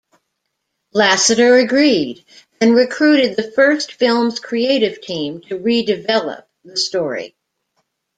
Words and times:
Lasseter 0.95 1.61
agreed, 1.63 2.25
and 2.59 2.73
recruited 2.73 3.35
the 3.35 3.51
first 3.51 3.91
film's 3.93 4.39
creative 4.39 4.99
team 4.99 5.41
to 5.41 5.59
redevelop 5.59 6.45
the 6.65 6.75
story. 6.75 7.35